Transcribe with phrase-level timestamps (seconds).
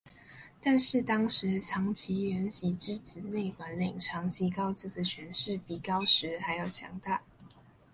[0.59, 7.21] 但是当时长崎圆喜之子内管领长崎高资的权势比高时还要强大。